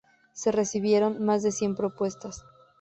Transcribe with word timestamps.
Se 0.33 0.51
recibieron 0.51 1.23
más 1.23 1.43
de 1.43 1.51
cien 1.51 1.75
propuestas. 1.75 2.43